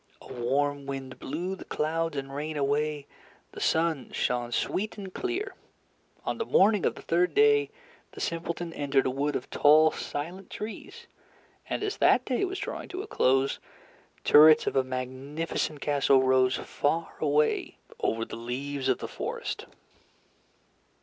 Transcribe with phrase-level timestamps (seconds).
[0.19, 3.05] A warm wind blew the clouds and rain away,
[3.51, 5.53] the sun shone sweet and clear.
[6.25, 7.69] On the morning of the third day,
[8.13, 11.05] the simpleton entered a wood of tall silent trees,
[11.69, 13.59] and as that day was drawing to a close,
[14.23, 19.67] turrets of a magnificent castle rose far away over the leaves of the forest.